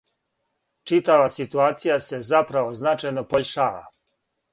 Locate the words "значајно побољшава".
2.81-3.85